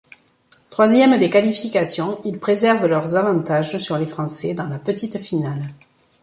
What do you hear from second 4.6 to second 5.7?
la petite finale.